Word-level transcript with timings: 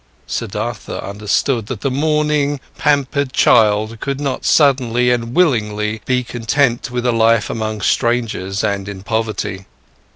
Siddhartha 0.25 0.97
understood 1.07 1.67
that 1.67 1.81
the 1.81 1.91
mourning, 1.91 2.59
pampered 2.75 3.33
child 3.33 3.99
could 3.99 4.19
not 4.19 4.45
suddenly 4.45 5.11
and 5.11 5.35
willingly 5.35 6.01
be 6.05 6.23
content 6.23 6.89
with 6.89 7.05
a 7.05 7.11
life 7.11 7.51
among 7.51 7.81
strangers 7.81 8.63
and 8.63 8.89
in 8.89 9.03
poverty. 9.03 9.67